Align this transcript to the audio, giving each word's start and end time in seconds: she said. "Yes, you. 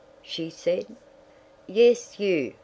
she 0.23 0.49
said. 0.49 0.87
"Yes, 1.67 2.19
you. 2.19 2.55